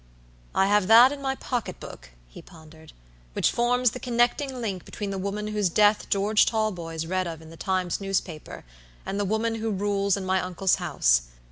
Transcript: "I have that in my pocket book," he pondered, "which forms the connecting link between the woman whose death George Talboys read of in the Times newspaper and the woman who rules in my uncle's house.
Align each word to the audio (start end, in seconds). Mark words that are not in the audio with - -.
"I 0.55 0.65
have 0.65 0.87
that 0.87 1.11
in 1.11 1.21
my 1.21 1.35
pocket 1.35 1.79
book," 1.79 2.09
he 2.27 2.41
pondered, 2.41 2.91
"which 3.33 3.51
forms 3.51 3.91
the 3.91 3.99
connecting 3.99 4.59
link 4.59 4.83
between 4.83 5.11
the 5.11 5.19
woman 5.19 5.49
whose 5.49 5.69
death 5.69 6.09
George 6.09 6.47
Talboys 6.47 7.05
read 7.05 7.27
of 7.27 7.39
in 7.39 7.51
the 7.51 7.55
Times 7.55 8.01
newspaper 8.01 8.65
and 9.05 9.19
the 9.19 9.25
woman 9.25 9.53
who 9.61 9.69
rules 9.69 10.17
in 10.17 10.25
my 10.25 10.41
uncle's 10.41 10.77
house. 10.77 11.27